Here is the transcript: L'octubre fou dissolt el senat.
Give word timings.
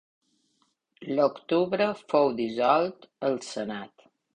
L'octubre 1.19 1.91
fou 2.15 2.35
dissolt 2.43 3.11
el 3.31 3.41
senat. 3.55 4.13